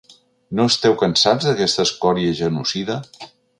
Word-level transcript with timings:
No 0.59 0.65
esteu 0.71 0.95
cansats 1.01 1.45
d’aquesta 1.49 1.87
escòria 1.89 2.35
genocida? 2.43 2.99